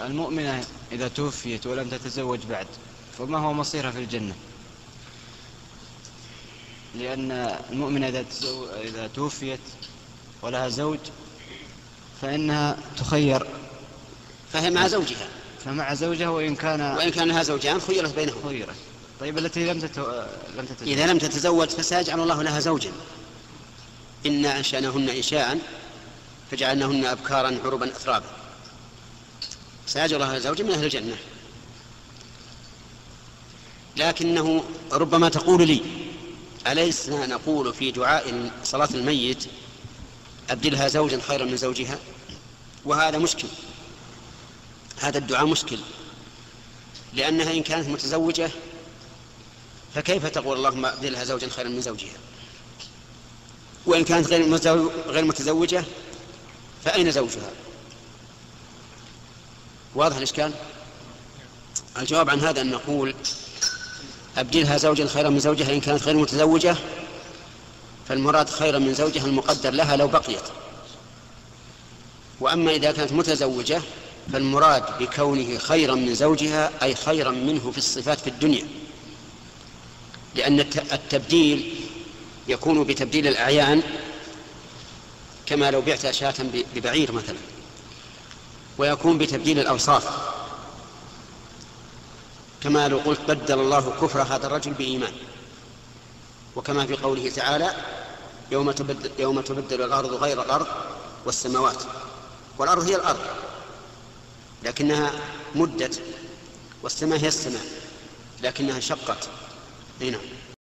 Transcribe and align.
المؤمنة 0.00 0.64
إذا 0.92 1.08
توفيت 1.08 1.66
ولم 1.66 1.88
تتزوج 1.88 2.40
بعد 2.50 2.66
فما 3.18 3.38
هو 3.38 3.52
مصيرها 3.52 3.90
في 3.90 3.98
الجنة؟ 3.98 4.34
لأن 6.94 7.56
المؤمنة 7.70 8.08
إذا, 8.08 8.24
إذا 8.82 9.06
توفيت 9.06 9.60
ولها 10.42 10.68
زوج 10.68 10.98
فإنها 12.22 12.76
تخير. 12.96 13.46
فهي 14.52 14.70
مع 14.70 14.88
زوجها. 14.88 15.28
فمع 15.64 15.94
زوجها 15.94 16.28
وإن 16.28 16.54
كان 16.54 16.80
وإن 16.80 17.10
كان 17.10 17.28
لها 17.28 17.42
زوجان 17.42 17.80
خيرت 17.80 18.14
بينهم. 18.14 18.48
خيرت. 18.48 18.76
طيب 19.20 19.38
التي 19.38 19.72
لم 19.72 19.80
تتو... 19.80 20.02
لم 20.56 20.66
تتزوج. 20.66 20.88
إذا 20.88 21.06
لم 21.06 21.18
تتزوج 21.18 21.68
فسيجعل 21.68 22.20
الله 22.20 22.42
لها 22.42 22.60
زوجا. 22.60 22.92
إنا 24.26 24.58
أنشأناهن 24.58 25.08
إنشاء 25.08 25.58
فجعلناهن 26.50 27.04
أبكارا 27.04 27.58
عربا 27.64 27.88
أترابا 27.88 28.26
سيجعل 29.88 30.20
لها 30.20 30.38
زوجا 30.38 30.64
من 30.64 30.70
أهل 30.70 30.84
الجنة. 30.84 31.16
لكنه 33.96 34.64
ربما 34.92 35.28
تقول 35.28 35.66
لي 35.66 35.80
أليس 36.66 37.08
نقول 37.08 37.74
في 37.74 37.90
دعاء 37.90 38.50
صلاة 38.64 38.88
الميت 38.94 39.46
أبدلها 40.50 40.88
زوجا 40.88 41.20
خيرا 41.20 41.44
من 41.44 41.56
زوجها؟ 41.56 41.98
وهذا 42.84 43.18
مشكل. 43.18 43.48
هذا 45.00 45.18
الدعاء 45.18 45.46
مشكل. 45.46 45.78
لأنها 47.14 47.52
إن 47.52 47.62
كانت 47.62 47.88
متزوجة 47.88 48.50
فكيف 49.94 50.26
تقول 50.26 50.56
اللهم 50.56 50.86
أبدلها 50.86 51.24
زوجا 51.24 51.48
خيرا 51.48 51.68
من 51.68 51.80
زوجها؟ 51.80 52.16
وإن 53.86 54.04
كانت 54.04 54.28
غير 54.28 54.54
غير 55.06 55.24
متزوجة 55.24 55.84
فأين 56.84 57.10
زوجها؟ 57.10 57.50
واضح 59.94 60.16
الإشكال؟ 60.16 60.52
الجواب 61.98 62.30
عن 62.30 62.40
هذا 62.40 62.60
أن 62.60 62.70
نقول 62.70 63.14
أبدلها 64.36 64.76
زوجا 64.76 65.06
خيرا 65.06 65.28
من 65.28 65.38
زوجها 65.38 65.72
إن 65.72 65.80
كانت 65.80 66.02
غير 66.02 66.16
متزوجة 66.16 66.76
فالمراد 68.08 68.48
خيرا 68.48 68.78
من 68.78 68.94
زوجها 68.94 69.26
المقدر 69.26 69.70
لها 69.70 69.96
لو 69.96 70.08
بقيت. 70.08 70.42
وأما 72.40 72.74
إذا 72.74 72.92
كانت 72.92 73.12
متزوجة 73.12 73.82
فالمراد 74.32 74.98
بكونه 75.00 75.58
خيرا 75.58 75.94
من 75.94 76.14
زوجها 76.14 76.70
أي 76.82 76.94
خيرا 76.94 77.30
منه 77.30 77.70
في 77.70 77.78
الصفات 77.78 78.20
في 78.20 78.30
الدنيا. 78.30 78.66
لأن 80.34 80.60
التبديل 80.92 81.74
يكون 82.48 82.84
بتبديل 82.84 83.26
الأعيان 83.26 83.82
كما 85.46 85.70
لو 85.70 85.80
بعت 85.80 86.10
شاة 86.10 86.34
ببعير 86.74 87.12
مثلا. 87.12 87.36
ويكون 88.78 89.18
بتبديل 89.18 89.58
الأوصاف. 89.58 90.34
كما 92.62 92.88
لو 92.88 92.98
قلت 92.98 93.20
بدل 93.20 93.60
الله 93.60 93.92
كفر 94.02 94.22
هذا 94.22 94.46
الرجل 94.46 94.72
بإيمان. 94.72 95.12
وكما 96.56 96.86
في 96.86 96.96
قوله 96.96 97.30
تعالى 97.30 97.74
يوم 98.50 98.70
تبدل, 98.70 99.10
يوم 99.18 99.40
تبدل 99.40 99.82
الأرض 99.82 100.12
غير 100.12 100.42
الأرض 100.42 100.66
والسماوات. 101.26 101.82
والأرض 102.58 102.88
هي 102.88 102.96
الأرض 102.96 103.20
لكنها 104.62 105.12
مدت 105.54 106.02
والسماء 106.82 107.18
هي 107.18 107.28
السماء 107.28 107.64
لكنها 108.42 108.80
شقت. 108.80 109.28
هنا 110.00 110.18